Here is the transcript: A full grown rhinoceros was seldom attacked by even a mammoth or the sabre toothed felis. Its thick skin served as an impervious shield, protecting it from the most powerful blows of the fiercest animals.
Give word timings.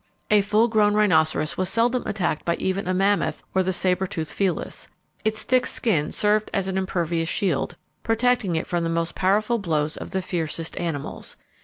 A 0.31 0.41
full 0.41 0.67
grown 0.67 0.95
rhinoceros 0.95 1.57
was 1.57 1.69
seldom 1.69 2.01
attacked 2.07 2.43
by 2.43 2.55
even 2.55 2.87
a 2.87 2.91
mammoth 2.95 3.43
or 3.53 3.61
the 3.61 3.71
sabre 3.71 4.07
toothed 4.07 4.33
felis. 4.33 4.87
Its 5.23 5.43
thick 5.43 5.67
skin 5.67 6.11
served 6.11 6.49
as 6.55 6.67
an 6.67 6.75
impervious 6.75 7.29
shield, 7.29 7.77
protecting 8.01 8.55
it 8.55 8.65
from 8.65 8.83
the 8.83 8.89
most 8.89 9.13
powerful 9.13 9.59
blows 9.59 9.97
of 9.97 10.09
the 10.09 10.23
fiercest 10.23 10.75
animals. 10.79 11.37